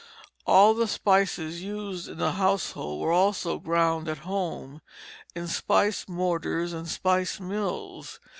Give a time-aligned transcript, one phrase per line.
[0.47, 4.81] All the spices used in the household were also ground at home,
[5.35, 8.19] in spice mortars and spice mills.